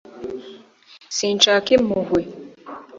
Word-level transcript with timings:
sinshaka 1.15 1.69
impuhwe 1.77 2.21